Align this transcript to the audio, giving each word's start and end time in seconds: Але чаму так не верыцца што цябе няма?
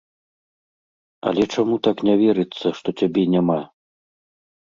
Але 1.31 1.43
чаму 1.57 1.75
так 1.87 1.97
не 2.09 2.15
верыцца 2.23 2.67
што 2.79 2.89
цябе 3.01 3.23
няма? 3.35 3.59